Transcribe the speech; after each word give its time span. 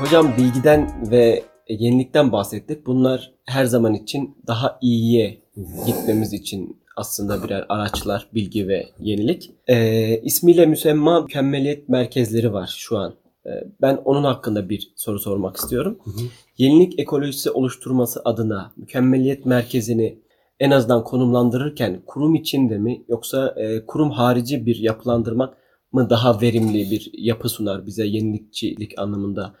Hocam 0.00 0.34
bilgiden 0.38 1.10
ve 1.10 1.44
yenilikten 1.68 2.32
bahsettik. 2.32 2.86
Bunlar 2.86 3.32
her 3.44 3.64
zaman 3.64 3.94
için 3.94 4.36
daha 4.46 4.78
iyiye 4.82 5.38
gitmemiz 5.86 6.32
için 6.32 6.82
aslında 6.96 7.44
birer 7.44 7.66
araçlar, 7.68 8.28
bilgi 8.34 8.68
ve 8.68 8.86
yenilik. 9.00 9.50
Ee, 9.66 10.20
ismiyle 10.20 10.66
müsemma 10.66 11.20
mükemmeliyet 11.20 11.88
merkezleri 11.88 12.52
var 12.52 12.74
şu 12.78 12.98
an. 12.98 13.14
Ee, 13.46 13.50
ben 13.82 13.96
onun 14.04 14.24
hakkında 14.24 14.68
bir 14.68 14.92
soru 14.96 15.18
sormak 15.18 15.56
istiyorum. 15.56 15.98
Hı 16.04 16.10
hı. 16.10 16.24
Yenilik 16.58 16.98
ekolojisi 16.98 17.50
oluşturması 17.50 18.22
adına 18.24 18.72
mükemmeliyet 18.76 19.46
merkezini 19.46 20.18
en 20.60 20.70
azından 20.70 21.04
konumlandırırken 21.04 22.02
kurum 22.06 22.34
içinde 22.34 22.78
mi 22.78 23.04
yoksa 23.08 23.54
e, 23.56 23.86
kurum 23.86 24.10
harici 24.10 24.66
bir 24.66 24.76
yapılandırmak 24.76 25.56
mı 25.92 26.10
daha 26.10 26.40
verimli 26.40 26.90
bir 26.90 27.10
yapı 27.18 27.48
sunar 27.48 27.86
bize 27.86 28.06
yenilikçilik 28.06 28.98
anlamında? 28.98 29.54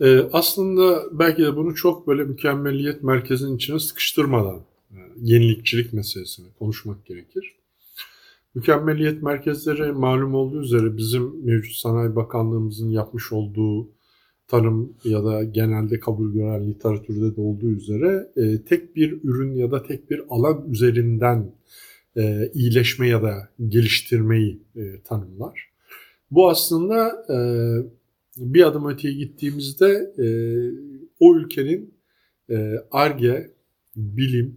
Ee, 0.00 0.20
aslında 0.32 1.02
belki 1.12 1.42
de 1.42 1.56
bunu 1.56 1.74
çok 1.74 2.06
böyle 2.06 2.24
mükemmeliyet 2.24 3.02
merkezinin 3.02 3.56
içine 3.56 3.78
sıkıştırmadan 3.78 4.60
e, 4.90 4.98
yenilikçilik 5.22 5.92
meselesini 5.92 6.46
konuşmak 6.58 7.06
gerekir. 7.06 7.54
Mükemmeliyet 8.54 9.22
merkezleri 9.22 9.92
malum 9.92 10.34
olduğu 10.34 10.62
üzere 10.62 10.96
bizim 10.96 11.44
mevcut 11.44 11.76
Sanayi 11.76 12.16
Bakanlığımızın 12.16 12.90
yapmış 12.90 13.32
olduğu 13.32 13.88
tanım 14.48 14.92
ya 15.04 15.24
da 15.24 15.44
genelde 15.44 16.00
kabul 16.00 16.32
gören 16.32 16.70
literatürde 16.70 17.36
de 17.36 17.40
olduğu 17.40 17.70
üzere 17.70 18.30
e, 18.36 18.62
tek 18.62 18.96
bir 18.96 19.20
ürün 19.24 19.54
ya 19.54 19.70
da 19.70 19.82
tek 19.82 20.10
bir 20.10 20.22
alan 20.30 20.70
üzerinden 20.70 21.52
e, 22.16 22.50
iyileşme 22.54 23.08
ya 23.08 23.22
da 23.22 23.48
geliştirmeyi 23.68 24.62
e, 24.76 25.00
tanımlar. 25.04 25.70
Bu 26.30 26.50
aslında 26.50 27.26
e, 27.30 27.36
bir 28.36 28.66
adım 28.66 28.88
öteye 28.88 29.14
gittiğimizde 29.14 30.12
e, 30.18 30.26
o 31.20 31.36
ülkenin 31.36 31.94
e, 32.50 32.74
ARGE, 32.90 33.50
bilim, 33.96 34.56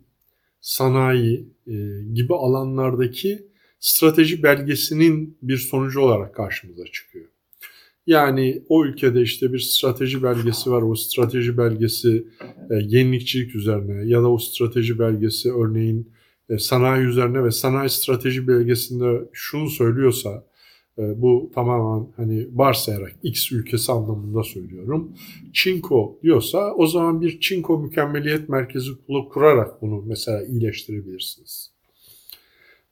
sanayi 0.61 1.49
e, 1.67 1.73
gibi 2.13 2.33
alanlardaki 2.33 3.47
strateji 3.79 4.43
belgesinin 4.43 5.37
bir 5.41 5.57
sonucu 5.57 5.99
olarak 5.99 6.35
karşımıza 6.35 6.85
çıkıyor. 6.85 7.25
Yani 8.07 8.63
o 8.69 8.85
ülkede 8.85 9.21
işte 9.21 9.53
bir 9.53 9.59
strateji 9.59 10.23
belgesi 10.23 10.71
var. 10.71 10.81
O 10.81 10.95
strateji 10.95 11.57
belgesi 11.57 12.27
e, 12.69 12.75
yenilikçilik 12.75 13.55
üzerine 13.55 14.09
ya 14.09 14.21
da 14.21 14.31
o 14.31 14.37
strateji 14.37 14.99
belgesi 14.99 15.53
örneğin 15.53 16.11
e, 16.49 16.57
sanayi 16.57 17.05
üzerine 17.05 17.43
ve 17.43 17.51
sanayi 17.51 17.89
strateji 17.89 18.47
belgesinde 18.47 19.29
şunu 19.33 19.69
söylüyorsa 19.69 20.29
e, 20.29 20.52
bu 20.97 21.51
tamamen 21.55 22.07
hani 22.17 22.47
varsayarak 22.53 23.15
X 23.23 23.51
ülkesi 23.51 23.91
anlamında 23.91 24.43
söylüyorum. 24.43 25.11
Çinko 25.53 26.19
diyorsa 26.23 26.73
o 26.73 26.87
zaman 26.87 27.21
bir 27.21 27.39
Çinko 27.39 27.79
mükemmeliyet 27.79 28.49
merkezi 28.49 28.91
kurarak 29.29 29.81
bunu 29.81 30.03
mesela 30.05 30.45
iyileştirebilirsiniz. 30.45 31.73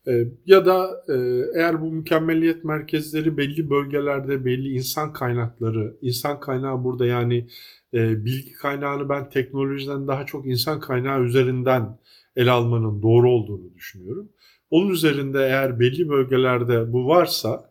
E, 0.07 0.27
ya 0.45 0.65
da 0.65 1.03
e, 1.09 1.13
eğer 1.55 1.81
bu 1.81 1.91
mükemmeliyet 1.91 2.63
merkezleri 2.63 3.37
belli 3.37 3.69
bölgelerde 3.69 4.45
belli 4.45 4.73
insan 4.73 5.13
kaynakları, 5.13 5.97
insan 6.01 6.39
kaynağı 6.39 6.83
burada 6.83 7.05
yani 7.05 7.47
bilgi 7.93 8.53
kaynağını 8.53 9.09
ben 9.09 9.29
teknolojiden 9.29 10.07
daha 10.07 10.25
çok 10.25 10.45
insan 10.45 10.79
kaynağı 10.79 11.23
üzerinden 11.23 11.97
ele 12.35 12.51
almanın 12.51 13.01
doğru 13.01 13.31
olduğunu 13.31 13.73
düşünüyorum. 13.75 14.29
Onun 14.69 14.89
üzerinde 14.89 15.39
eğer 15.39 15.79
belli 15.79 16.09
bölgelerde 16.09 16.93
bu 16.93 17.07
varsa 17.07 17.70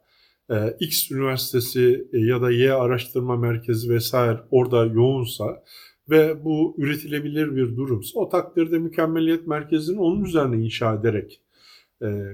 X 0.80 1.10
üniversitesi 1.10 2.08
ya 2.12 2.42
da 2.42 2.50
Y 2.50 2.74
araştırma 2.74 3.36
merkezi 3.36 3.90
vesaire 3.90 4.40
orada 4.50 4.86
yoğunsa 4.86 5.62
ve 6.10 6.44
bu 6.44 6.74
üretilebilir 6.78 7.56
bir 7.56 7.76
durumsa 7.76 8.20
o 8.20 8.28
takdirde 8.28 8.78
mükemmeliyet 8.78 9.46
merkezini 9.46 10.00
onun 10.00 10.24
üzerine 10.24 10.64
inşa 10.64 10.94
ederek 10.94 11.40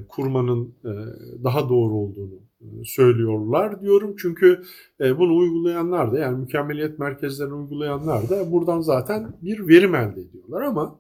kurmanın 0.09 0.75
daha 1.45 1.69
doğru 1.69 1.95
olduğunu 1.95 2.41
söylüyorlar 2.85 3.81
diyorum. 3.81 4.15
Çünkü 4.19 4.63
bunu 5.01 5.37
uygulayanlar 5.37 6.13
da 6.13 6.19
yani 6.19 6.39
mükemmeliyet 6.39 6.99
merkezlerini 6.99 7.55
uygulayanlar 7.55 8.31
da 8.31 8.53
buradan 8.53 8.81
zaten 8.81 9.33
bir 9.43 9.69
verim 9.69 9.95
elde 9.95 10.21
ediyorlar 10.21 10.63
ama 10.63 10.99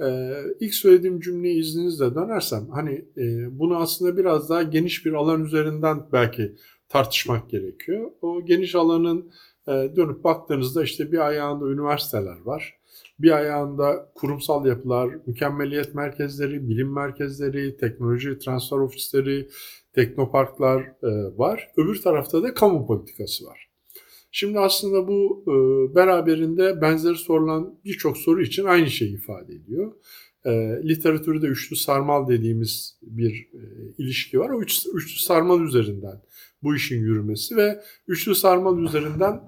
ee, 0.00 0.30
ilk 0.60 0.74
söylediğim 0.74 1.20
cümleye 1.20 1.54
izninizle 1.54 2.14
dönersem 2.14 2.68
hani 2.68 3.04
e, 3.16 3.58
bunu 3.58 3.76
aslında 3.76 4.16
biraz 4.16 4.50
daha 4.50 4.62
geniş 4.62 5.06
bir 5.06 5.12
alan 5.12 5.44
üzerinden 5.44 6.06
belki 6.12 6.54
tartışmak 6.88 7.50
gerekiyor. 7.50 8.10
O 8.22 8.44
geniş 8.44 8.74
alanın 8.74 9.32
e, 9.68 9.72
dönüp 9.96 10.24
baktığınızda 10.24 10.82
işte 10.82 11.12
bir 11.12 11.18
ayağında 11.18 11.66
üniversiteler 11.66 12.40
var. 12.44 12.78
Bir 13.18 13.30
ayağında 13.30 14.12
kurumsal 14.14 14.66
yapılar, 14.66 15.18
mükemmeliyet 15.26 15.94
merkezleri, 15.94 16.68
bilim 16.68 16.92
merkezleri, 16.92 17.76
teknoloji 17.76 18.38
transfer 18.38 18.76
ofisleri, 18.76 19.48
teknoparklar 19.92 20.82
e, 20.82 21.38
var. 21.38 21.70
Öbür 21.76 22.02
tarafta 22.02 22.42
da 22.42 22.54
kamu 22.54 22.86
politikası 22.86 23.46
var. 23.46 23.67
Şimdi 24.38 24.58
aslında 24.58 25.08
bu 25.08 25.44
e, 25.46 25.54
beraberinde 25.94 26.80
benzeri 26.80 27.14
sorulan 27.14 27.74
birçok 27.84 28.16
soru 28.16 28.42
için 28.42 28.64
aynı 28.64 28.90
şeyi 28.90 29.14
ifade 29.14 29.54
ediyor. 29.54 29.92
E, 30.44 30.50
literatürde 30.88 31.46
üçlü 31.46 31.76
sarmal 31.76 32.28
dediğimiz 32.28 32.98
bir 33.02 33.48
e, 33.54 33.60
ilişki 33.98 34.40
var. 34.40 34.50
O 34.50 34.60
üç, 34.60 34.86
üçlü 34.94 35.20
sarmal 35.20 35.60
üzerinden 35.60 36.22
bu 36.62 36.76
işin 36.76 37.00
yürümesi 37.00 37.56
ve 37.56 37.80
üçlü 38.08 38.34
sarmal 38.34 38.78
üzerinden 38.78 39.40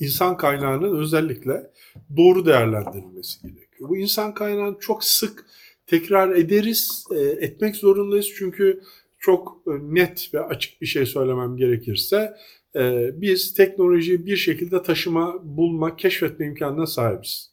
insan 0.00 0.36
kaynağının 0.36 0.96
özellikle 0.96 1.70
doğru 2.16 2.46
değerlendirilmesi 2.46 3.42
gerekiyor. 3.42 3.88
Bu 3.88 3.96
insan 3.96 4.34
kaynağını 4.34 4.76
çok 4.80 5.04
sık 5.04 5.46
tekrar 5.86 6.36
ederiz, 6.36 7.04
e, 7.10 7.20
etmek 7.20 7.76
zorundayız 7.76 8.30
çünkü 8.36 8.80
çok 9.18 9.62
e, 9.66 9.70
net 9.94 10.34
ve 10.34 10.40
açık 10.40 10.80
bir 10.80 10.86
şey 10.86 11.06
söylemem 11.06 11.56
gerekirse 11.56 12.34
e, 12.76 13.10
biz 13.20 13.54
teknolojiyi 13.54 14.26
bir 14.26 14.36
şekilde 14.36 14.82
taşıma, 14.82 15.34
bulma, 15.42 15.96
keşfetme 15.96 16.46
imkanına 16.46 16.86
sahibiz. 16.86 17.50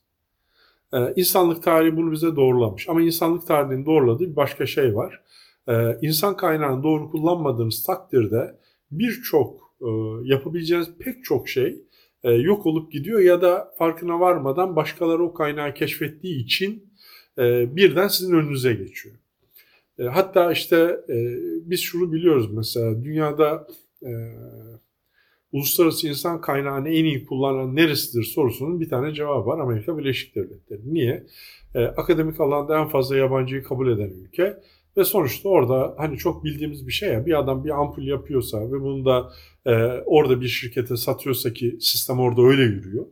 E, 0.94 0.98
insanlık 1.16 1.64
tarihi 1.64 1.98
bunu 1.98 2.12
bize 2.12 2.36
doğrulamış. 2.36 2.90
Ama 2.90 3.02
insanlık 3.02 3.48
tarihinin 3.48 3.86
doğruladığı 3.86 4.32
bir 4.32 4.36
başka 4.36 4.66
şey 4.66 4.96
var. 4.96 5.22
E, 5.68 5.98
insan 6.02 6.38
kaynağını 6.38 6.84
doğru 6.84 7.12
kullanmadığınız 7.12 7.84
takdirde 7.84 8.56
birçok 8.92 9.76
e, 9.82 9.88
yapabileceğiniz 10.24 10.90
pek 11.00 11.24
çok 11.24 11.50
şey 11.50 11.82
e, 12.24 12.32
yok 12.32 12.66
olup 12.66 12.92
gidiyor 12.92 13.20
ya 13.20 13.42
da 13.42 13.72
farkına 13.78 14.20
varmadan 14.20 14.76
başkaları 14.76 15.24
o 15.24 15.34
kaynağı 15.34 15.74
keşfettiği 15.74 16.44
için 16.44 16.92
e, 17.38 17.76
birden 17.76 18.08
sizin 18.08 18.34
önünüze 18.34 18.74
geçiyor. 18.74 19.16
E, 20.00 20.04
hatta 20.04 20.52
işte 20.52 20.78
e, 21.10 21.16
biz 21.70 21.80
şunu 21.80 22.12
biliyoruz 22.12 22.54
mesela 22.54 23.04
dünyada 23.04 23.68
e, 24.04 24.10
uluslararası 25.52 26.08
insan 26.08 26.42
kaynağını 26.42 26.90
en 26.90 27.06
iyi 27.06 27.26
kullanan 27.26 27.76
neresidir 27.76 28.24
sorusunun 28.24 28.80
bir 28.80 28.90
tane 28.90 29.14
cevabı 29.14 29.46
var 29.46 29.60
Amerika 29.60 29.98
Birleşik 29.98 30.36
Devletleri. 30.36 30.94
Niye? 30.94 31.24
Ee, 31.76 31.84
akademik 31.84 32.42
alanda 32.42 32.80
en 32.80 32.88
fazla 32.88 33.18
yabancıyı 33.18 33.64
kabul 33.64 33.92
eden 33.92 34.10
ülke 34.10 34.58
ve 34.98 35.04
sonuçta 35.04 35.50
orada 35.50 35.96
hani 35.98 36.18
çok 36.18 36.44
bildiğimiz 36.44 36.88
bir 36.88 36.92
şey 36.92 37.14
ya 37.14 37.26
bir 37.26 37.40
adam 37.40 37.66
bir 37.66 37.70
ampul 37.70 38.04
yapıyorsa 38.04 38.72
ve 38.72 38.82
bunu 38.82 39.06
da 39.06 39.32
e, 39.66 39.74
orada 40.06 40.42
bir 40.42 40.48
şirkete 40.48 40.98
satıyorsa 40.98 41.54
ki 41.54 41.78
sistem 41.80 42.20
orada 42.20 42.42
öyle 42.42 42.62
yürüyor. 42.62 43.06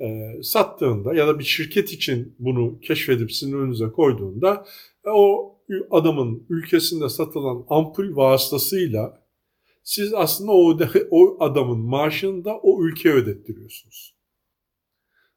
E, 0.00 0.38
sattığında 0.42 1.14
ya 1.14 1.26
da 1.26 1.38
bir 1.38 1.44
şirket 1.44 1.92
için 1.92 2.36
bunu 2.38 2.80
keşfedip 2.80 3.32
sizin 3.32 3.58
önünüze 3.58 3.86
koyduğunda 3.86 4.64
e, 5.06 5.10
o 5.10 5.56
adamın 5.90 6.46
ülkesinde 6.50 7.08
satılan 7.08 7.64
ampul 7.68 8.16
vasıtasıyla 8.16 9.19
siz 9.82 10.14
aslında 10.14 10.52
o, 10.52 10.78
o 11.10 11.36
adamın 11.44 11.78
maaşını 11.78 12.44
da 12.44 12.58
o 12.58 12.84
ülkeye 12.84 13.14
ödettiriyorsunuz. 13.14 14.16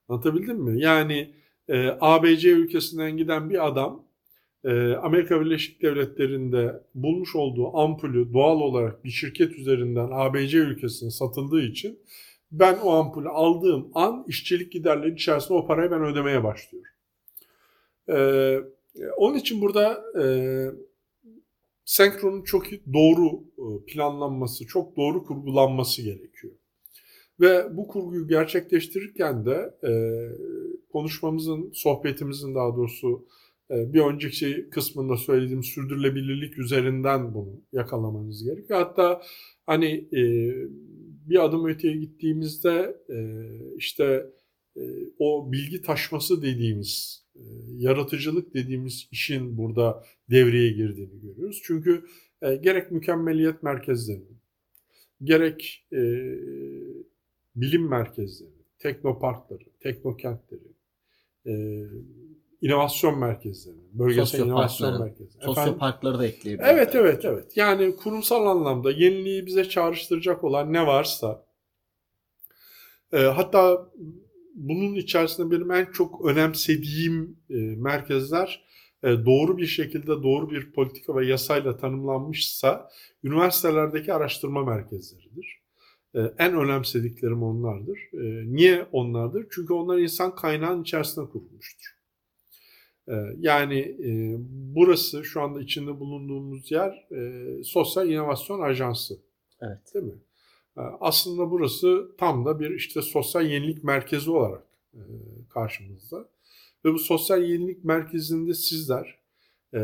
Anlatabildim 0.08 0.58
mi? 0.58 0.82
Yani 0.82 1.36
e, 1.68 1.98
ABC 2.02 2.50
ülkesinden 2.50 3.18
giden 3.18 3.50
bir 3.50 3.68
adam 3.68 4.06
e, 4.64 4.94
Amerika 4.94 5.42
Birleşik 5.42 5.82
Devletleri'nde 5.82 6.84
bulmuş 6.96 7.36
olduğu 7.36 7.78
ampulü 7.78 8.34
doğal 8.34 8.62
olarak 8.62 9.04
bir 9.04 9.10
şirket 9.10 9.52
üzerinden 9.52 10.10
ABC 10.12 10.58
ülkesine 10.58 11.12
satıldığı 11.12 11.62
için 11.62 12.00
ben 12.52 12.78
o 12.84 12.92
ampulü 12.92 13.30
aldığım 13.30 13.92
an 13.94 14.26
işçilik 14.28 14.72
giderleri 14.72 15.14
içerisinde 15.14 15.54
o 15.54 15.68
parayı 15.68 15.92
ben 15.92 16.04
ödemeye 16.04 16.44
başlıyorum. 16.44 16.92
E, 18.10 18.18
onun 19.18 19.38
için 19.38 19.62
burada 19.62 20.04
e, 20.22 20.24
senkronun 21.86 22.44
çok 22.44 22.66
doğru 22.72 23.44
e, 23.58 23.86
planlanması, 23.86 24.68
çok 24.68 24.98
doğru 24.98 25.24
kurgulanması 25.24 26.02
gerekiyor. 26.02 26.54
Ve 27.40 27.78
bu 27.78 27.88
kurguyu 27.88 28.28
gerçekleştirirken 28.28 29.46
de 29.46 29.74
e, 29.84 29.92
konuşmamızın, 30.92 31.72
sohbetimizin 31.74 32.56
daha 32.56 32.76
doğrusu 32.76 33.28
e, 33.72 33.94
bir 33.94 34.02
önceki 34.02 34.36
şey 34.36 34.70
kısmında 34.70 35.18
söylediğim 35.18 35.64
sürdürülebilirlik 35.64 36.58
üzerinden 36.58 37.34
bunu 37.34 37.62
yakalamanız 37.72 38.44
gerekiyor. 38.44 38.80
Hatta 38.80 39.22
hani 39.66 40.10
bir 41.30 41.46
adım 41.46 41.66
öteye 41.66 41.98
gittiğimizde 41.98 42.98
işte 43.78 44.26
o 45.20 45.52
bilgi 45.52 45.82
taşması 45.82 46.42
dediğimiz, 46.42 47.23
yaratıcılık 47.78 48.54
dediğimiz 48.54 49.08
işin 49.12 49.58
burada 49.58 50.04
devreye 50.30 50.72
girdiğini 50.72 51.22
görüyoruz. 51.22 51.62
Çünkü 51.64 52.06
e, 52.42 52.56
gerek 52.56 52.92
mükemmeliyet 52.92 53.64
merkezlerinin, 53.64 54.38
gerek 55.24 55.86
e, 55.92 56.02
bilim 57.56 57.90
merkezleri, 57.90 58.64
teknoparkları, 58.80 59.64
teknokentleri, 59.80 60.74
e, 61.46 61.84
inovasyon 62.62 63.20
merkezleri, 63.20 63.78
bölgesel 63.94 64.40
inovasyon 64.40 65.00
merkezleri. 65.00 65.44
Sosyoparkları 65.44 66.20
da 66.20 66.28
ekleyebiliriz. 66.28 66.72
Evet, 66.74 66.96
evet, 66.96 67.26
evet. 67.26 67.58
Yani 67.58 67.96
kurumsal 67.96 68.46
anlamda 68.46 68.92
yeniliği 68.92 69.46
bize 69.46 69.70
çağrıştıracak 69.70 70.44
olan 70.44 70.74
ne 70.74 70.88
varsa 70.88 71.46
e, 73.14 73.18
hatta 73.18 73.90
bunun 74.54 74.96
içerisinde 74.96 75.52
benim 75.52 75.72
en 75.72 75.92
çok 75.92 76.26
önemsediğim 76.26 77.38
e, 77.50 77.56
merkezler 77.58 78.66
e, 79.04 79.08
doğru 79.26 79.58
bir 79.58 79.66
şekilde 79.66 80.08
doğru 80.08 80.52
bir 80.52 80.72
politika 80.72 81.16
ve 81.16 81.26
yasayla 81.26 81.78
tanımlanmışsa 81.78 82.90
üniversitelerdeki 83.24 84.14
araştırma 84.14 84.64
merkezleridir. 84.66 85.64
E, 86.16 86.20
en 86.38 86.54
önemsediklerim 86.54 87.44
onlardır. 87.44 88.00
E, 88.14 88.56
niye 88.56 88.88
onlardır? 88.92 89.48
Çünkü 89.52 89.74
onlar 89.74 89.98
insan 89.98 90.36
kaynağın 90.36 90.82
içerisinde 90.82 91.26
kurulmuştur. 91.26 91.98
E, 93.08 93.14
yani 93.40 93.80
e, 93.80 94.36
burası 94.76 95.24
şu 95.24 95.42
anda 95.42 95.62
içinde 95.62 96.00
bulunduğumuz 96.00 96.72
yer 96.72 97.08
e, 97.12 97.64
Sosyal 97.64 98.10
İnovasyon 98.10 98.62
Ajansı. 98.62 99.14
Evet. 99.62 99.94
Değil 99.94 100.06
mi? 100.06 100.20
E, 100.78 100.82
aslında 100.82 101.52
burası 101.52 102.12
tam 102.18 102.46
da 102.46 102.60
bir 102.60 102.72
işte 102.72 103.02
sosyal 103.02 103.46
yenilik 103.46 103.84
merkezi 103.84 104.32
olarak 104.32 104.64
e, 104.94 105.02
karşımızda. 105.50 106.30
Ve 106.86 106.94
bu 106.94 107.00
sosyal 107.00 107.44
yenilik 107.44 107.84
merkezinde 107.84 108.54
sizler 108.54 109.20
e, 109.74 109.80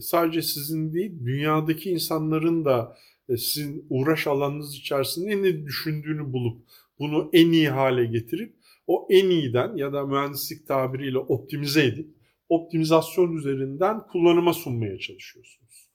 sadece 0.00 0.42
sizin 0.42 0.94
değil 0.94 1.12
dünyadaki 1.24 1.90
insanların 1.90 2.64
da 2.64 2.96
sizin 3.28 3.86
uğraş 3.90 4.26
alanınız 4.26 4.74
içerisinde 4.74 5.42
ne 5.42 5.66
düşündüğünü 5.66 6.32
bulup 6.32 6.62
bunu 6.98 7.30
en 7.32 7.52
iyi 7.52 7.68
hale 7.68 8.04
getirip 8.04 8.56
o 8.86 9.08
en 9.10 9.30
iyiden 9.30 9.76
ya 9.76 9.92
da 9.92 10.06
mühendislik 10.06 10.66
tabiriyle 10.66 11.18
optimize 11.18 11.84
edip 11.84 12.14
optimizasyon 12.48 13.36
üzerinden 13.36 14.06
kullanıma 14.06 14.52
sunmaya 14.52 14.98
çalışıyorsunuz. 14.98 15.88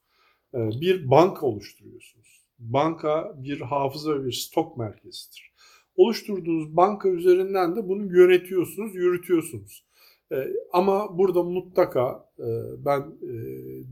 Bir 0.54 1.10
banka 1.10 1.46
oluşturuyorsunuz. 1.46 2.39
Banka 2.60 3.36
bir 3.38 3.62
hafıza 3.62 4.16
ve 4.16 4.26
bir 4.26 4.32
stok 4.32 4.78
merkezidir. 4.78 5.54
Oluşturduğunuz 5.96 6.76
banka 6.76 7.10
üzerinden 7.10 7.76
de 7.76 7.88
bunu 7.88 8.18
yönetiyorsunuz, 8.18 8.96
yürütüyorsunuz. 8.96 9.86
E, 10.32 10.36
ama 10.74 11.18
burada 11.18 11.44
mutlaka 11.44 12.30
e, 12.40 12.48
ben 12.86 13.00
e, 13.00 13.34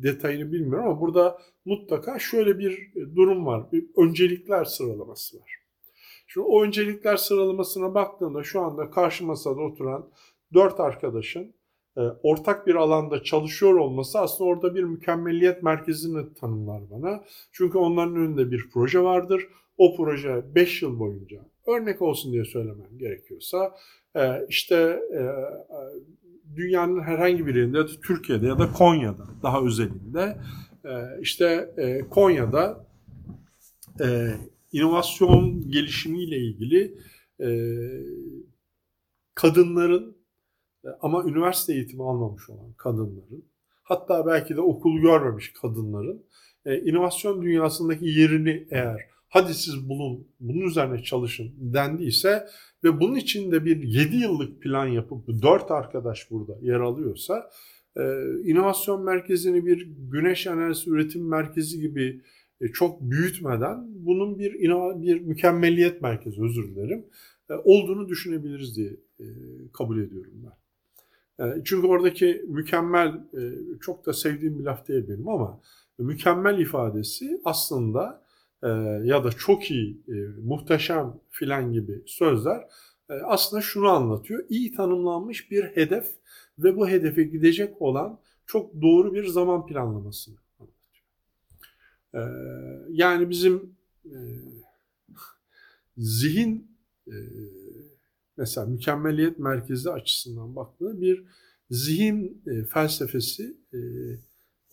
detayını 0.03 0.51
bilmiyorum 0.51 0.87
ama 0.87 1.01
burada 1.01 1.37
mutlaka 1.65 2.19
şöyle 2.19 2.59
bir 2.59 2.93
durum 3.15 3.45
var. 3.45 3.71
Bir 3.71 3.85
öncelikler 3.97 4.65
sıralaması 4.65 5.39
var. 5.39 5.51
Şimdi 6.27 6.47
o 6.47 6.63
öncelikler 6.63 7.17
sıralamasına 7.17 7.95
baktığımda 7.95 8.43
şu 8.43 8.61
anda 8.61 8.89
karşı 8.89 9.25
masada 9.25 9.61
oturan 9.61 10.09
dört 10.53 10.79
arkadaşın 10.79 11.53
ortak 12.23 12.67
bir 12.67 12.75
alanda 12.75 13.23
çalışıyor 13.23 13.73
olması 13.73 14.19
aslında 14.19 14.49
orada 14.49 14.75
bir 14.75 14.83
mükemmeliyet 14.83 15.63
merkezini 15.63 16.33
tanımlar 16.33 16.81
bana. 16.91 17.23
Çünkü 17.51 17.77
onların 17.77 18.15
önünde 18.15 18.51
bir 18.51 18.69
proje 18.73 19.03
vardır. 19.03 19.47
O 19.77 19.95
proje 19.95 20.45
5 20.55 20.81
yıl 20.81 20.99
boyunca 20.99 21.37
örnek 21.67 22.01
olsun 22.01 22.33
diye 22.33 22.45
söylemem 22.45 22.97
gerekiyorsa 22.97 23.75
e, 24.15 24.45
işte 24.49 24.75
e, 25.13 25.21
dünyanın 26.55 27.01
herhangi 27.01 27.47
bir 27.47 27.55
yerinde 27.55 27.87
Türkiye'de 27.87 28.47
ya 28.47 28.59
da 28.59 28.71
Konya'da 28.71 29.25
daha 29.43 29.61
özelinde 29.61 30.37
işte 31.21 31.75
Konya'da 32.09 32.87
inovasyon 34.71 35.71
gelişimiyle 35.71 36.37
ilgili 36.37 36.97
kadınların 39.35 40.09
e, 40.11 40.16
ama 41.01 41.23
üniversite 41.23 41.73
eğitimi 41.73 42.03
almamış 42.03 42.49
olan 42.49 42.73
kadınların, 42.73 43.45
hatta 43.83 44.25
belki 44.25 44.55
de 44.55 44.61
okul 44.61 45.01
görmemiş 45.01 45.53
kadınların 45.53 46.25
e, 46.65 46.81
inovasyon 46.81 47.41
dünyasındaki 47.41 48.05
yerini 48.05 48.67
eğer 48.71 49.01
hadi 49.29 49.53
siz 49.53 49.89
bulun, 49.89 50.27
bunun 50.39 50.61
üzerine 50.61 51.03
çalışın 51.03 51.53
dendiyse 51.57 52.47
ve 52.83 52.99
bunun 52.99 53.15
için 53.15 53.51
de 53.51 53.65
bir 53.65 53.83
7 53.83 54.15
yıllık 54.15 54.61
plan 54.61 54.87
yapıp 54.87 55.27
4 55.27 55.71
arkadaş 55.71 56.31
burada 56.31 56.57
yer 56.61 56.79
alıyorsa 56.79 57.49
e, 57.95 58.01
inovasyon 58.43 59.03
merkezini 59.03 59.65
bir 59.65 59.87
güneş 60.11 60.47
enerjisi 60.47 60.89
üretim 60.89 61.27
merkezi 61.27 61.79
gibi 61.79 62.21
e, 62.61 62.67
çok 62.67 63.01
büyütmeden 63.01 63.85
bunun 63.87 64.39
bir 64.39 64.53
bir 65.01 65.21
mükemmeliyet 65.21 66.01
merkezi 66.01 66.43
özür 66.43 66.75
dilerim 66.75 67.05
e, 67.49 67.53
olduğunu 67.53 68.09
düşünebiliriz 68.09 68.77
diye 68.77 68.89
e, 69.19 69.25
kabul 69.73 69.99
ediyorum 69.99 70.33
ben. 70.45 70.66
Ee, 71.39 71.43
çünkü 71.65 71.87
oradaki 71.87 72.45
mükemmel, 72.47 73.07
e, 73.07 73.41
çok 73.81 74.05
da 74.05 74.13
sevdiğim 74.13 74.59
bir 74.59 74.63
laf 74.63 74.87
değil 74.87 75.07
benim 75.07 75.29
ama 75.29 75.61
mükemmel 75.97 76.59
ifadesi 76.59 77.41
aslında 77.45 78.23
e, 78.63 78.67
ya 79.03 79.23
da 79.23 79.31
çok 79.31 79.71
iyi, 79.71 80.01
e, 80.07 80.13
muhteşem 80.43 81.19
filan 81.29 81.73
gibi 81.73 82.03
sözler 82.05 82.67
aslında 83.23 83.61
şunu 83.61 83.87
anlatıyor. 83.89 84.45
İyi 84.49 84.71
tanımlanmış 84.71 85.51
bir 85.51 85.63
hedef 85.63 86.07
ve 86.59 86.77
bu 86.77 86.89
hedefe 86.89 87.23
gidecek 87.23 87.81
olan 87.81 88.19
çok 88.45 88.81
doğru 88.81 89.13
bir 89.13 89.25
zaman 89.25 89.65
planlamasını 89.65 90.35
anlatıyor. 90.59 91.05
Yani 92.89 93.29
bizim 93.29 93.75
zihin 95.97 96.71
mesela 98.37 98.67
mükemmeliyet 98.67 99.39
merkezi 99.39 99.91
açısından 99.91 100.55
baktığında 100.55 101.01
bir 101.01 101.23
zihin 101.69 102.41
e, 102.47 102.63
felsefesi 102.63 103.57
e, 103.73 103.79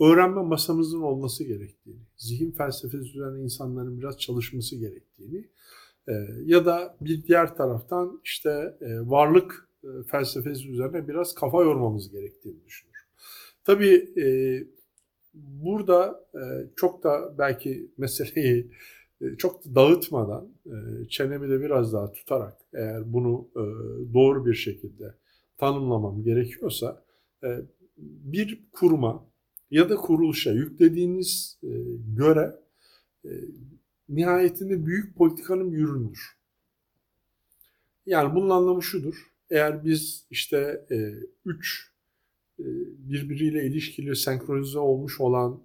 öğrenme 0.05 0.43
masamızın 0.43 1.01
olması 1.01 1.45
gerektiğini, 1.45 2.01
zihin 2.17 2.53
felsefesi 2.53 3.05
üzerine 3.05 3.43
insanların 3.43 3.99
biraz 3.99 4.19
çalışması 4.19 4.77
gerektiğini 4.77 5.49
e, 6.09 6.13
ya 6.45 6.67
da 6.67 6.97
bir 7.01 7.23
diğer 7.23 7.57
taraftan 7.57 8.21
işte 8.25 8.79
varlık 9.05 9.69
felsefesi 10.11 10.69
üzerine 10.69 11.09
biraz 11.09 11.35
kafa 11.35 11.63
yormamız 11.63 12.11
gerektiğini 12.11 12.65
düşünüyorum. 12.65 13.09
Tabii 13.65 14.15
burada 15.35 16.29
çok 16.77 17.05
da 17.05 17.39
belki 17.39 17.91
meseleyi 17.99 18.71
çok 19.39 19.65
da 19.65 19.75
dağıtmadan, 19.75 20.49
e, 20.67 21.09
çenemi 21.09 21.49
de 21.49 21.61
biraz 21.61 21.93
daha 21.93 22.13
tutarak 22.13 22.57
eğer 22.73 23.13
bunu 23.13 23.49
e, 23.57 23.63
doğru 24.15 24.47
bir 24.47 24.55
şekilde 24.55 25.15
tanımlamam 25.59 26.23
gerekiyorsa 26.23 27.05
bir 27.99 28.65
kuruma 28.73 29.27
ya 29.71 29.91
da 29.91 29.97
kuruluşa 29.97 30.53
yüklediğiniz 30.53 31.59
göre 32.17 32.61
nihayetinde 34.09 34.87
büyük 34.87 35.17
politikanın 35.17 35.73
bir 35.73 35.79
ürünüdür. 35.79 36.37
Yani 38.07 38.35
bunun 38.35 38.51
anlamı 38.51 38.83
şudur. 38.83 39.33
Eğer 39.51 39.85
biz 39.85 40.27
işte 40.31 40.87
üç 41.45 41.93
birbiriyle 42.99 43.67
ilişkili 43.67 44.17
senkronize 44.17 44.79
olmuş 44.79 45.21
olan 45.21 45.61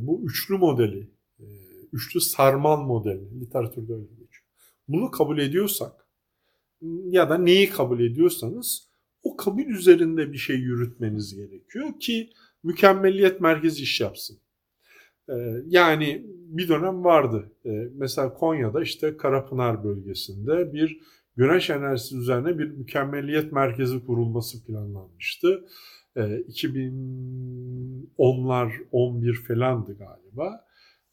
bu 0.00 0.22
üçlü 0.24 0.58
modeli 0.58 1.08
üçlü 1.94 2.20
sarmal 2.20 2.82
modeli 2.82 3.40
literatürde 3.40 3.92
öyle 3.92 4.04
geçiyor. 4.04 4.44
Bunu 4.88 5.10
kabul 5.10 5.38
ediyorsak 5.38 6.06
ya 7.04 7.30
da 7.30 7.38
neyi 7.38 7.70
kabul 7.70 8.00
ediyorsanız 8.00 8.88
o 9.22 9.36
kabul 9.36 9.64
üzerinde 9.64 10.32
bir 10.32 10.38
şey 10.38 10.56
yürütmeniz 10.56 11.34
gerekiyor 11.34 12.00
ki 12.00 12.30
mükemmeliyet 12.62 13.40
merkezi 13.40 13.82
iş 13.82 14.00
yapsın. 14.00 14.38
Ee, 15.28 15.32
yani 15.66 16.26
bir 16.28 16.68
dönem 16.68 17.04
vardı. 17.04 17.52
Ee, 17.66 17.88
mesela 17.94 18.34
Konya'da 18.34 18.82
işte 18.82 19.16
Karapınar 19.16 19.84
bölgesinde 19.84 20.72
bir 20.72 21.00
güneş 21.36 21.70
enerjisi 21.70 22.16
üzerine 22.16 22.58
bir 22.58 22.70
mükemmeliyet 22.70 23.52
merkezi 23.52 24.06
kurulması 24.06 24.64
planlanmıştı. 24.64 25.64
Ee, 26.16 26.20
2010'lar 26.20 28.72
11 28.92 29.34
falandı 29.34 29.98
galiba. 29.98 30.64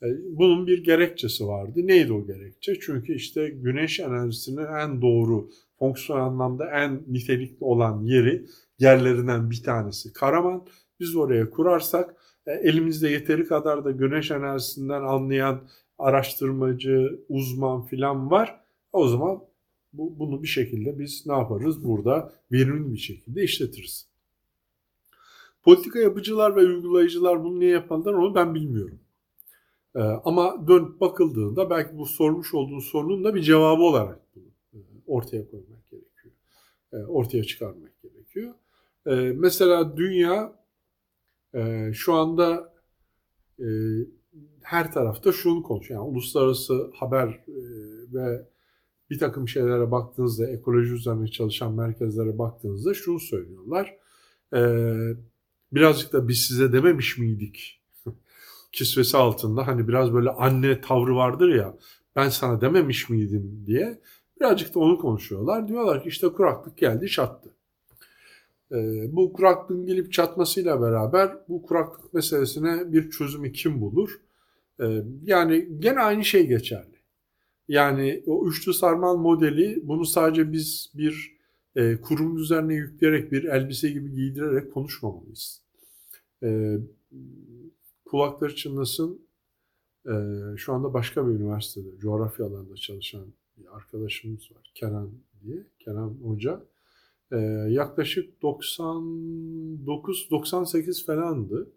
E, 0.04 0.08
bunun 0.38 0.68
bir 0.68 0.84
gerekçesi 0.84 1.48
vardı. 1.48 1.88
Neydi 1.88 2.14
o 2.14 2.26
gerekçe? 2.26 2.80
Çünkü 2.80 3.14
işte 3.14 3.50
güneş 3.50 4.00
enerjisinin 4.00 4.66
en 4.66 5.02
doğru, 5.02 5.50
fonksiyon 5.80 6.20
anlamda 6.20 6.70
en 6.70 7.04
nitelikli 7.08 7.64
olan 7.64 8.04
yeri 8.04 8.46
yerlerinden 8.80 9.50
bir 9.50 9.64
tanesi 9.64 10.14
Karaman. 10.14 10.66
Biz 11.00 11.16
oraya 11.16 11.50
kurarsak 11.50 12.16
e, 12.48 12.52
elimizde 12.52 13.10
yeteri 13.10 13.46
kadar 13.46 13.86
da 13.86 13.92
güneş 13.92 14.32
enerjisinden 14.32 15.02
anlayan 15.02 15.62
araştırmacı, 15.98 17.20
uzman 17.30 17.86
filan 17.86 18.32
var. 18.32 18.62
O 18.94 19.08
zaman 19.08 19.44
bu, 19.94 20.20
bunu 20.20 20.44
bir 20.44 20.48
şekilde 20.48 21.00
biz 21.00 21.24
ne 21.28 21.34
yaparız? 21.34 21.84
Burada 21.86 22.34
verimli 22.52 22.94
bir 22.94 22.98
şekilde 22.98 23.44
işletiriz. 23.44 24.08
Politika 25.64 26.00
yapıcılar 26.00 26.56
ve 26.56 26.60
uygulayıcılar 26.60 27.44
bunu 27.44 27.60
niye 27.60 27.72
yaparlar 27.72 28.14
onu 28.14 28.36
ben 28.36 28.56
bilmiyorum. 28.56 29.00
Ee, 29.96 30.00
ama 30.00 30.68
dönüp 30.68 31.02
bakıldığında 31.02 31.70
belki 31.70 31.98
bu 31.98 32.06
sormuş 32.06 32.54
olduğu 32.54 32.82
sorunun 32.82 33.24
da 33.24 33.36
bir 33.36 33.42
cevabı 33.42 33.82
olarak 33.82 34.20
bunu 34.36 34.44
e, 34.74 34.78
ortaya 35.08 35.50
koymak 35.52 35.90
gerekiyor. 35.90 36.36
E, 36.94 36.98
ortaya 36.98 37.44
çıkarmak 37.44 38.02
gerekiyor. 38.02 38.54
E, 39.06 39.12
mesela 39.16 39.98
dünya 39.98 40.62
şu 41.94 42.14
anda 42.14 42.74
her 44.62 44.92
tarafta 44.92 45.32
şunu 45.32 45.64
konuşuyor. 45.64 46.00
Yani 46.00 46.10
uluslararası 46.10 46.92
haber 46.96 47.46
ve 48.14 48.48
bir 49.10 49.20
takım 49.20 49.48
şeylere 49.48 49.92
baktığınızda, 49.92 50.50
ekoloji 50.50 50.94
üzerine 50.94 51.28
çalışan 51.28 51.74
merkezlere 51.74 52.38
baktığınızda 52.38 52.94
şunu 52.94 53.20
söylüyorlar. 53.20 53.98
Birazcık 55.72 56.14
da 56.14 56.28
biz 56.28 56.38
size 56.38 56.74
dememiş 56.74 57.18
miydik 57.18 57.81
kisvesi 58.72 59.18
altında 59.18 59.68
hani 59.68 59.88
biraz 59.88 60.14
böyle 60.14 60.30
anne 60.30 60.82
tavrı 60.82 61.16
vardır 61.16 61.56
ya 61.56 61.78
ben 62.16 62.30
sana 62.30 62.62
dememiş 62.62 63.10
miydim 63.10 63.64
diye 63.66 64.02
birazcık 64.40 64.76
da 64.76 64.80
onu 64.80 65.00
konuşuyorlar. 65.00 65.68
Diyorlar 65.68 66.04
ki 66.04 66.10
işte 66.10 66.28
kuraklık 66.28 66.78
geldi 66.78 67.10
çattı. 67.10 67.50
Ee, 68.72 69.10
bu 69.12 69.34
kuraklığın 69.34 69.86
gelip 69.86 70.14
çatmasıyla 70.14 70.82
beraber 70.82 71.32
bu 71.50 71.62
kuraklık 71.62 72.14
meselesine 72.14 72.94
bir 72.94 73.10
çözümü 73.10 73.52
kim 73.52 73.82
bulur? 73.82 74.22
Ee, 74.82 75.04
yani 75.24 75.68
gene 75.80 76.00
aynı 76.00 76.24
şey 76.24 76.48
geçerli. 76.48 77.02
Yani 77.68 78.24
o 78.28 78.48
üçlü 78.48 78.74
sarmal 78.74 79.18
modeli 79.18 79.80
bunu 79.84 80.06
sadece 80.06 80.52
biz 80.52 80.92
bir 80.96 81.38
e, 81.76 82.02
kurum 82.02 82.38
üzerine 82.38 82.74
yükleyerek 82.74 83.32
bir 83.32 83.44
elbise 83.44 83.90
gibi 83.90 84.12
giydirerek 84.12 84.74
konuşmamalıyız. 84.74 85.62
E, 86.44 86.78
kulakları 88.12 88.56
çınlasın 88.56 89.22
e, 90.06 90.12
şu 90.58 90.74
anda 90.74 90.94
başka 90.94 91.28
bir 91.28 91.32
üniversitede 91.32 92.00
coğrafya 92.00 92.46
alanında 92.46 92.76
çalışan 92.76 93.26
bir 93.58 93.76
arkadaşımız 93.76 94.52
var 94.52 94.72
Kenan 94.76 95.10
diye 95.44 95.64
Kenan 95.80 96.10
Hoca. 96.10 96.66
E, 97.32 97.38
yaklaşık 97.70 98.44
99-98 98.44 101.06
falandı. 101.06 101.70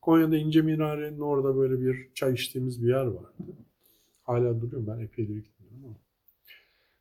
Konya'da 0.00 0.36
İnce 0.36 0.62
Minare'nin 0.62 1.20
orada 1.20 1.56
böyle 1.56 1.80
bir 1.80 2.08
çay 2.14 2.34
içtiğimiz 2.34 2.82
bir 2.82 2.88
yer 2.88 3.06
vardı. 3.06 3.42
Hala 4.22 4.60
duruyorum 4.60 4.86
ben 4.86 4.98
epeydir 4.98 5.36
gitmiyorum 5.36 5.84
ama. 5.84 5.94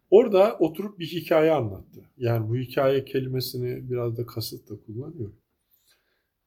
Orada 0.09 0.57
oturup 0.59 0.99
bir 0.99 1.05
hikaye 1.05 1.51
anlattı. 1.51 2.05
Yani 2.17 2.49
bu 2.49 2.55
hikaye 2.55 3.05
kelimesini 3.05 3.89
biraz 3.89 4.17
da 4.17 4.25
kasıtla 4.25 4.75
kullanıyorum. 4.85 5.35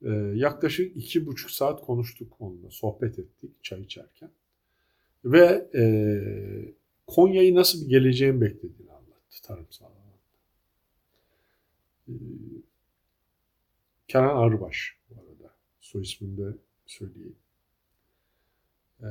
Ee, 0.05 0.09
yaklaşık 0.35 0.97
iki 0.97 1.27
buçuk 1.27 1.51
saat 1.51 1.81
konuştuk 1.81 2.33
onunla, 2.39 2.71
sohbet 2.71 3.19
ettik 3.19 3.51
çay 3.65 3.81
içerken. 3.81 4.31
Ve 5.25 5.69
e, 5.75 5.83
Konya'yı 7.07 7.55
nasıl 7.55 7.85
bir 7.85 7.89
geleceğin 7.89 8.41
beklediğini 8.41 8.93
anlattı 8.93 9.43
tarımsal 9.43 9.87
alanda. 9.87 10.01
Ee, 12.09 12.13
Kenan 14.09 14.37
Arbaş 14.37 14.97
bu 15.11 15.15
arada. 15.15 15.55
Soy 15.81 16.03
ismini 16.03 16.55
söyleyeyim. 16.87 17.37
Ee, 19.01 19.07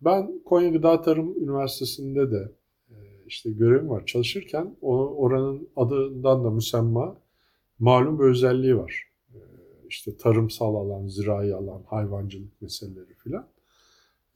ben 0.00 0.40
Konya 0.44 0.68
Gıda 0.68 1.02
Tarım 1.02 1.42
Üniversitesi'nde 1.42 2.30
de 2.30 2.52
e, 2.90 2.96
işte 3.26 3.50
görevim 3.50 3.90
var. 3.90 4.06
Çalışırken 4.06 4.76
o, 4.82 4.96
oranın 4.96 5.68
adından 5.76 6.44
da 6.44 6.50
müsemma 6.50 7.16
malum 7.78 8.18
bir 8.18 8.24
özelliği 8.24 8.76
var 8.76 9.09
işte 9.90 10.16
tarımsal 10.16 10.74
alan, 10.74 11.06
zirai 11.06 11.54
alan, 11.54 11.82
hayvancılık 11.86 12.62
meseleleri 12.62 13.14
filan. 13.14 13.48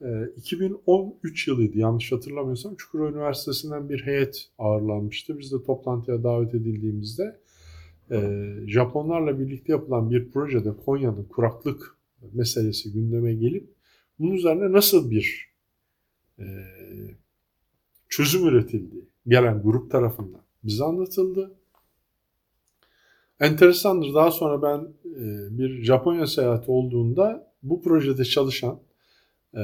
E, 0.01 0.07
ee, 0.07 0.29
2013 0.37 1.47
yılıydı 1.47 1.77
yanlış 1.77 2.11
hatırlamıyorsam 2.11 2.75
Çukurova 2.75 3.09
Üniversitesi'nden 3.09 3.89
bir 3.89 4.05
heyet 4.05 4.49
ağırlanmıştı. 4.57 5.39
Biz 5.39 5.51
de 5.51 5.63
toplantıya 5.63 6.23
davet 6.23 6.55
edildiğimizde 6.55 7.39
e, 8.11 8.47
Japonlarla 8.67 9.39
birlikte 9.39 9.71
yapılan 9.73 10.11
bir 10.11 10.31
projede 10.31 10.77
Konya'nın 10.85 11.23
kuraklık 11.23 11.97
meselesi 12.33 12.93
gündeme 12.93 13.33
gelip 13.33 13.69
bunun 14.19 14.31
üzerine 14.31 14.71
nasıl 14.71 15.11
bir 15.11 15.49
e, 16.39 16.45
çözüm 18.09 18.47
üretildi 18.47 19.05
gelen 19.27 19.61
grup 19.61 19.91
tarafından 19.91 20.41
bize 20.63 20.83
anlatıldı. 20.83 21.55
Enteresandır. 23.39 24.13
Daha 24.13 24.31
sonra 24.31 24.61
ben 24.61 24.77
e, 25.05 25.57
bir 25.57 25.83
Japonya 25.83 26.27
seyahati 26.27 26.71
olduğunda 26.71 27.53
bu 27.63 27.81
projede 27.81 28.25
çalışan 28.25 28.79
e, 29.53 29.63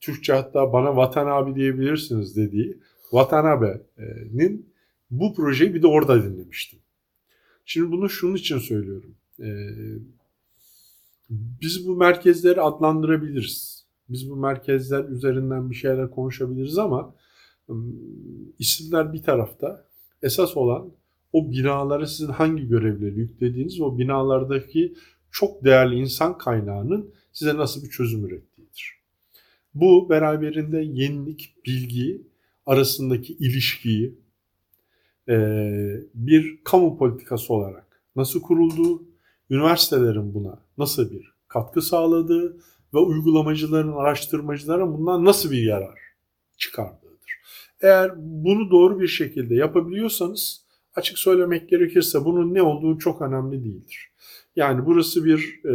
Türkçe 0.00 0.32
hatta 0.32 0.72
bana 0.72 0.96
Vatan 0.96 1.26
abi 1.26 1.54
diyebilirsiniz 1.54 2.36
dediği 2.36 2.78
Watanabe'nin 3.02 4.72
bu 5.10 5.34
projeyi 5.34 5.74
bir 5.74 5.82
de 5.82 5.86
orada 5.86 6.24
dinlemiştim. 6.24 6.78
Şimdi 7.64 7.92
bunu 7.92 8.08
şunun 8.08 8.34
için 8.34 8.58
söylüyorum. 8.58 9.14
E, 9.40 9.48
biz 11.30 11.88
bu 11.88 11.96
merkezleri 11.96 12.60
adlandırabiliriz. 12.60 13.86
Biz 14.08 14.30
bu 14.30 14.36
merkezler 14.36 15.04
üzerinden 15.04 15.70
bir 15.70 15.74
şeyler 15.74 16.10
konuşabiliriz 16.10 16.78
ama 16.78 17.14
isimler 18.58 19.12
bir 19.12 19.22
tarafta. 19.22 19.84
Esas 20.22 20.56
olan 20.56 20.90
o 21.32 21.50
binalara 21.50 22.06
sizin 22.06 22.32
hangi 22.32 22.68
görevleri 22.68 23.18
yüklediğiniz 23.18 23.80
o 23.80 23.98
binalardaki 23.98 24.94
çok 25.30 25.64
değerli 25.64 25.94
insan 25.94 26.38
kaynağının 26.38 27.14
size 27.32 27.56
nasıl 27.56 27.82
bir 27.82 27.90
çözüm 27.90 28.26
ürettiğidir. 28.26 29.00
Bu 29.74 30.10
beraberinde 30.10 30.78
yenilik, 30.78 31.54
bilgi 31.66 32.22
arasındaki 32.66 33.32
ilişkiyi 33.32 34.14
bir 36.14 36.60
kamu 36.64 36.98
politikası 36.98 37.54
olarak 37.54 38.02
nasıl 38.16 38.42
kurulduğu, 38.42 39.02
üniversitelerin 39.50 40.34
buna 40.34 40.58
nasıl 40.78 41.10
bir 41.10 41.32
katkı 41.48 41.82
sağladığı 41.82 42.56
ve 42.94 42.98
uygulamacıların, 42.98 43.92
araştırmacıların 43.92 44.98
bundan 44.98 45.24
nasıl 45.24 45.50
bir 45.50 45.62
yarar 45.62 45.98
çıkardığıdır. 46.56 47.40
Eğer 47.80 48.12
bunu 48.16 48.70
doğru 48.70 49.00
bir 49.00 49.08
şekilde 49.08 49.54
yapabiliyorsanız 49.54 50.64
açık 50.94 51.18
söylemek 51.18 51.68
gerekirse 51.68 52.24
bunun 52.24 52.54
ne 52.54 52.62
olduğu 52.62 52.98
çok 52.98 53.22
önemli 53.22 53.64
değildir. 53.64 54.12
Yani 54.56 54.86
burası 54.86 55.24
bir 55.24 55.60
e, 55.64 55.74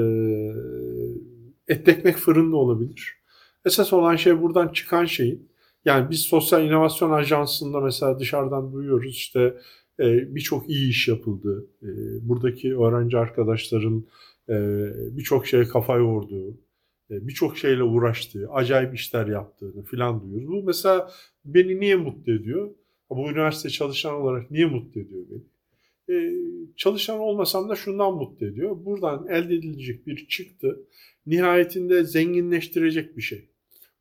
et 1.67 1.87
ekmek 1.87 2.15
fırında 2.15 2.55
olabilir. 2.55 3.17
Esas 3.65 3.93
olan 3.93 4.15
şey 4.15 4.41
buradan 4.41 4.67
çıkan 4.67 5.05
şeyin 5.05 5.49
yani 5.85 6.09
biz 6.09 6.21
Sosyal 6.21 6.65
İnovasyon 6.65 7.11
Ajansı'nda 7.11 7.79
mesela 7.79 8.19
dışarıdan 8.19 8.73
duyuyoruz 8.73 9.15
işte 9.15 9.57
e, 9.99 10.35
birçok 10.35 10.69
iyi 10.69 10.89
iş 10.89 11.07
yapıldı. 11.07 11.67
E, 11.83 11.87
buradaki 12.29 12.77
öğrenci 12.77 13.17
arkadaşların 13.17 14.05
e, 14.49 14.55
birçok 15.17 15.47
şeye 15.47 15.63
kafa 15.63 15.95
yorduğu, 15.97 16.51
e, 17.11 17.27
birçok 17.27 17.57
şeyle 17.57 17.83
uğraştığı, 17.83 18.49
acayip 18.51 18.95
işler 18.95 19.27
yaptığını 19.27 19.83
filan 19.83 20.21
duyuyoruz. 20.21 20.47
Bu 20.47 20.63
mesela 20.63 21.11
beni 21.45 21.79
niye 21.79 21.95
mutlu 21.95 22.33
ediyor? 22.33 22.69
Bu 23.09 23.31
üniversite 23.31 23.69
çalışan 23.69 24.13
olarak 24.13 24.51
niye 24.51 24.65
mutlu 24.65 25.01
ediyor 25.01 25.23
beni? 25.29 25.41
Ee, 26.09 26.35
çalışan 26.75 27.19
olmasam 27.19 27.69
da 27.69 27.75
şundan 27.75 28.13
mutlu 28.13 28.45
ediyor. 28.45 28.85
Buradan 28.85 29.27
elde 29.27 29.55
edilecek 29.55 30.07
bir 30.07 30.27
çıktı 30.27 30.79
nihayetinde 31.25 32.03
zenginleştirecek 32.03 33.17
bir 33.17 33.21
şey. 33.21 33.49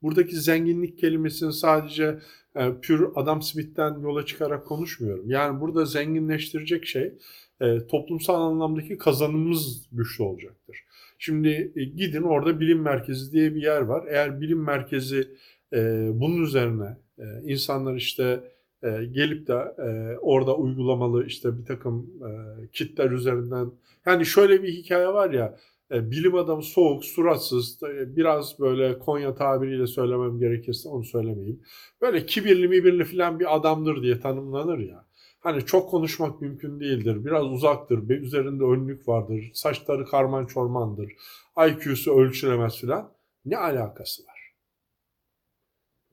Buradaki 0.02 0.36
zenginlik 0.36 0.98
kelimesini 0.98 1.52
sadece 1.52 2.18
e, 2.56 2.80
pür 2.82 3.08
Adam 3.14 3.42
Smith'ten 3.42 4.00
yola 4.00 4.26
çıkarak 4.26 4.66
konuşmuyorum. 4.66 5.30
Yani 5.30 5.60
burada 5.60 5.84
zenginleştirecek 5.84 6.86
şey 6.86 7.12
e, 7.60 7.86
toplumsal 7.86 8.42
anlamdaki 8.42 8.98
kazanımımız 8.98 9.88
güçlü 9.92 10.24
olacaktır. 10.24 10.84
Şimdi 11.18 11.72
e, 11.76 11.84
gidin 11.84 12.22
orada 12.22 12.60
bilim 12.60 12.80
merkezi 12.80 13.32
diye 13.32 13.54
bir 13.54 13.62
yer 13.62 13.80
var. 13.80 14.04
Eğer 14.08 14.40
bilim 14.40 14.62
merkezi 14.64 15.28
e, 15.72 16.08
bunun 16.14 16.42
üzerine 16.42 16.96
e, 17.18 17.24
insanlar 17.44 17.96
işte 17.96 18.40
e, 18.84 19.04
gelip 19.04 19.46
de 19.46 19.74
e, 19.78 20.18
orada 20.18 20.56
uygulamalı 20.56 21.26
işte 21.26 21.58
bir 21.58 21.64
takım 21.64 22.10
e, 22.22 22.30
kitler 22.72 23.10
üzerinden 23.10 23.70
yani 24.06 24.26
şöyle 24.26 24.62
bir 24.62 24.72
hikaye 24.72 25.08
var 25.08 25.30
ya 25.30 25.56
e, 25.90 26.10
bilim 26.10 26.34
adamı 26.34 26.62
soğuk, 26.62 27.04
suratsız, 27.04 27.82
e, 27.82 28.16
biraz 28.16 28.60
böyle 28.60 28.98
Konya 28.98 29.34
tabiriyle 29.34 29.86
söylemem 29.86 30.38
gerekirse 30.38 30.88
onu 30.88 31.04
söylemeyeyim. 31.04 31.60
Böyle 32.00 32.26
kibirli 32.26 32.68
mibirli 32.68 33.04
falan 33.04 33.40
bir 33.40 33.56
adamdır 33.56 34.02
diye 34.02 34.20
tanımlanır 34.20 34.78
ya. 34.78 35.04
Hani 35.40 35.64
çok 35.64 35.90
konuşmak 35.90 36.40
mümkün 36.40 36.80
değildir. 36.80 37.24
Biraz 37.24 37.44
uzaktır. 37.44 38.08
Üzerinde 38.08 38.64
önlük 38.64 39.08
vardır. 39.08 39.50
Saçları 39.54 40.04
karman 40.04 40.46
çormandır. 40.46 41.12
IQ'su 41.68 42.20
ölçülemez 42.20 42.76
filan. 42.76 43.12
Ne 43.44 43.56
alakası 43.56 44.22
var? 44.22 44.33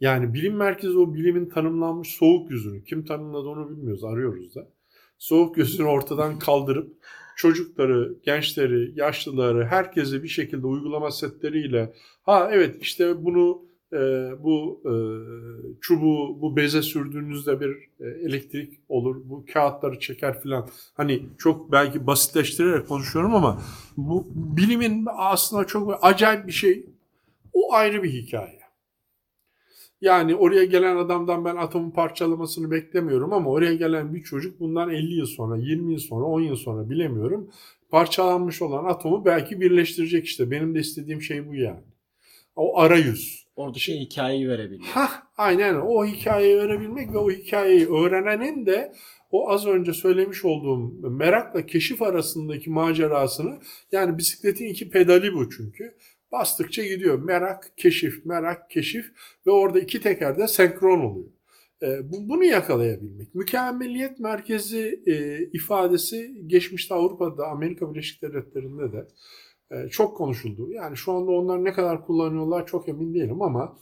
Yani 0.02 0.34
bilim 0.34 0.56
merkezi 0.56 0.98
o 0.98 1.14
bilimin 1.14 1.50
tanımlanmış 1.50 2.08
soğuk 2.08 2.52
yüzünü, 2.52 2.84
kim 2.84 3.06
tanımladı 3.06 3.48
onu 3.48 3.70
bilmiyoruz, 3.70 4.04
arıyoruz 4.04 4.56
da. 4.56 4.68
Soğuk 5.18 5.58
yüzünü 5.58 5.88
ortadan 5.88 6.40
kaldırıp 6.40 6.94
çocukları, 7.36 8.16
gençleri, 8.24 8.92
yaşlıları, 8.96 9.66
herkese 9.66 10.24
bir 10.24 10.28
şekilde 10.28 10.68
uygulama 10.68 11.12
setleriyle 11.12 11.94
ha 12.24 12.50
evet 12.52 12.82
işte 12.82 13.26
bunu 13.26 13.66
e, 13.94 13.98
bu 14.44 14.82
e, 14.86 14.94
çubuğu 15.82 16.42
bu 16.42 16.56
beze 16.56 16.82
sürdüğünüzde 16.82 17.60
bir 17.60 17.90
e, 18.00 18.06
elektrik 18.06 18.80
olur, 18.90 19.16
bu 19.26 19.46
kağıtları 19.54 20.00
çeker 20.00 20.42
filan. 20.42 20.70
Hani 20.94 21.24
çok 21.38 21.72
belki 21.72 22.08
basitleştirerek 22.08 22.88
konuşuyorum 22.88 23.36
ama 23.36 23.62
bu 23.98 24.28
bilimin 24.36 25.08
aslında 25.18 25.68
çok 25.68 26.00
acayip 26.02 26.48
bir 26.48 26.52
şey. 26.52 26.86
O 27.54 27.74
ayrı 27.74 28.04
bir 28.04 28.14
hikaye. 28.14 28.61
Yani 30.02 30.36
oraya 30.36 30.66
gelen 30.66 30.96
adamdan 30.96 31.46
ben 31.46 31.56
atomun 31.56 31.92
parçalamasını 31.92 32.72
beklemiyorum 32.72 33.34
ama 33.34 33.50
oraya 33.50 33.76
gelen 33.76 34.14
bir 34.14 34.24
çocuk 34.24 34.60
bundan 34.60 34.90
50 34.90 35.14
yıl 35.14 35.26
sonra, 35.26 35.58
20 35.58 35.92
yıl 35.92 36.00
sonra, 36.00 36.26
10 36.26 36.42
yıl 36.42 36.56
sonra 36.56 36.90
bilemiyorum. 36.90 37.52
Parçalanmış 37.90 38.62
olan 38.62 38.86
atomu 38.86 39.26
belki 39.26 39.62
birleştirecek 39.62 40.26
işte. 40.26 40.52
Benim 40.52 40.76
de 40.76 40.80
istediğim 40.80 41.22
şey 41.22 41.48
bu 41.48 41.56
yani. 41.56 41.84
O 42.56 42.80
arayüz. 42.80 43.48
Oradaki 43.56 44.00
hikayeyi 44.00 44.50
verebilmek. 44.50 44.88
Hah, 44.88 45.24
aynen 45.38 45.76
o 45.76 46.06
hikayeyi 46.06 46.58
verebilmek 46.58 47.14
ve 47.14 47.18
o 47.18 47.32
hikayeyi 47.32 47.90
öğrenenin 47.90 48.66
de 48.66 48.94
o 49.32 49.50
az 49.50 49.68
önce 49.68 49.94
söylemiş 49.94 50.46
olduğum 50.46 51.10
merakla 51.10 51.66
keşif 51.66 52.02
arasındaki 52.02 52.70
macerasını 52.70 53.60
yani 53.92 54.18
bisikletin 54.18 54.66
iki 54.66 54.90
pedali 54.90 55.34
bu 55.34 55.50
çünkü. 55.50 55.96
Bastıkça 56.32 56.84
gidiyor. 56.84 57.20
Merak, 57.24 57.74
keşif, 57.78 58.26
merak, 58.26 58.70
keşif 58.70 59.12
ve 59.48 59.52
orada 59.52 59.80
iki 59.80 60.02
teker 60.02 60.38
de 60.38 60.48
senkron 60.48 61.00
oluyor. 61.00 61.32
E, 61.84 62.12
bu, 62.12 62.30
bunu 62.30 62.44
yakalayabilmek. 62.44 63.36
Mükemmeliyet 63.36 64.20
merkezi 64.20 65.04
e, 65.06 65.46
ifadesi 65.46 66.42
geçmişte 66.48 66.96
Avrupa'da, 66.96 67.48
Amerika 67.48 67.94
Birleşik 67.94 68.22
Devletleri'nde 68.22 68.94
de 68.94 69.08
e, 69.72 69.90
çok 69.90 70.18
konuşuldu. 70.18 70.72
Yani 70.72 70.98
şu 70.98 71.12
anda 71.12 71.32
onlar 71.32 71.64
ne 71.64 71.74
kadar 71.74 72.06
kullanıyorlar 72.06 72.68
çok 72.68 72.90
emin 72.90 73.14
değilim 73.14 73.42
ama 73.42 73.78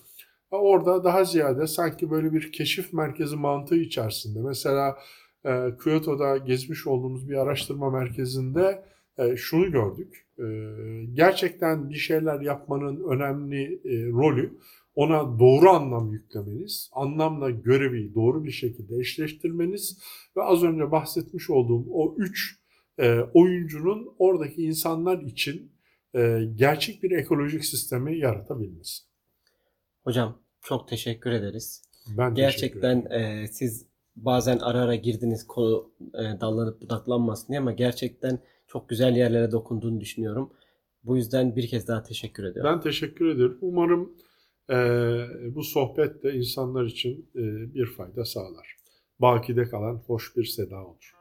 orada 0.51 1.03
daha 1.03 1.23
ziyade 1.23 1.67
sanki 1.67 2.11
böyle 2.11 2.33
bir 2.33 2.51
keşif 2.51 2.93
merkezi 2.93 3.35
mantığı 3.35 3.77
içerisinde. 3.77 4.39
Mesela 4.41 4.97
e, 5.45 5.49
Kyoto'da 5.83 6.37
gezmiş 6.37 6.87
olduğumuz 6.87 7.29
bir 7.29 7.35
araştırma 7.35 7.89
merkezinde 7.89 8.61
e, 8.61 8.83
şunu 9.37 9.71
gördük. 9.71 10.27
E, 10.39 10.43
gerçekten 11.13 11.89
bir 11.89 11.95
şeyler 11.95 12.41
yapmanın 12.41 13.09
önemli 13.09 13.73
e, 13.73 14.07
rolü 14.07 14.59
ona 14.95 15.39
doğru 15.39 15.69
anlam 15.69 16.13
yüklemeniz, 16.13 16.89
anlamla 16.93 17.49
görevi 17.49 18.15
doğru 18.15 18.43
bir 18.43 18.51
şekilde 18.51 18.95
eşleştirmeniz 18.95 19.99
ve 20.37 20.43
az 20.43 20.63
önce 20.63 20.91
bahsetmiş 20.91 21.49
olduğum 21.49 21.85
o 21.91 22.15
üç 22.17 22.59
e, 22.97 23.19
oyuncunun 23.33 24.15
oradaki 24.17 24.63
insanlar 24.63 25.21
için 25.21 25.71
e, 26.15 26.39
gerçek 26.55 27.03
bir 27.03 27.11
ekolojik 27.11 27.65
sistemi 27.65 28.17
yaratabilmesi. 28.17 29.03
Hocam 30.03 30.41
çok 30.61 30.87
teşekkür 30.87 31.31
ederiz. 31.31 31.83
Ben 32.17 32.35
Gerçekten 32.35 33.05
e, 33.05 33.47
siz 33.47 33.85
bazen 34.15 34.59
ara 34.59 34.81
ara 34.81 34.95
girdiniz 34.95 35.47
konu 35.47 35.91
e, 36.13 36.41
dallanıp 36.41 36.81
budaklanmasın 36.81 37.47
diye 37.47 37.59
ama 37.59 37.71
gerçekten 37.71 38.39
çok 38.69 38.89
güzel 38.89 39.15
yerlere 39.15 39.51
dokunduğunu 39.51 40.01
düşünüyorum. 40.01 40.53
Bu 41.03 41.17
yüzden 41.17 41.55
bir 41.55 41.67
kez 41.67 41.87
daha 41.87 42.03
teşekkür 42.03 42.43
ediyorum. 42.43 42.71
Ben 42.73 42.81
teşekkür 42.81 43.29
ederim. 43.29 43.57
Umarım 43.61 44.13
e, 44.69 44.75
bu 45.55 45.63
sohbet 45.63 46.23
de 46.23 46.33
insanlar 46.33 46.85
için 46.85 47.29
e, 47.35 47.73
bir 47.73 47.85
fayda 47.85 48.25
sağlar. 48.25 48.75
Bakide 49.19 49.63
kalan 49.63 49.95
hoş 49.95 50.37
bir 50.37 50.45
seda 50.45 50.85
olur. 50.85 51.18